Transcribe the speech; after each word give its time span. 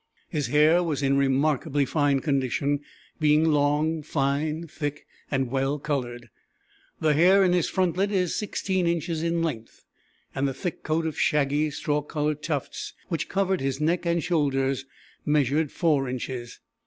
His 0.29 0.47
hair 0.47 0.81
was 0.81 1.03
in 1.03 1.15
remarkably 1.15 1.85
fine 1.85 2.21
condition, 2.21 2.79
being 3.19 3.45
long, 3.45 4.01
fine, 4.01 4.65
thick, 4.65 5.05
and 5.29 5.51
well 5.51 5.77
colored. 5.77 6.31
The 6.99 7.13
hair 7.13 7.43
in 7.43 7.53
his 7.53 7.69
frontlet 7.69 8.11
is 8.11 8.33
16 8.35 8.87
inches 8.87 9.21
in 9.21 9.43
length, 9.43 9.85
and 10.33 10.47
the 10.47 10.55
thick 10.55 10.81
coat 10.81 11.05
of 11.05 11.19
shaggy, 11.19 11.69
straw 11.69 12.01
colored 12.01 12.41
tufts 12.41 12.93
which 13.09 13.29
covered 13.29 13.61
his 13.61 13.79
neck 13.79 14.07
and 14.07 14.23
shoulders 14.23 14.85
measured 15.23 15.71
4 15.71 16.09
inches. 16.09 16.59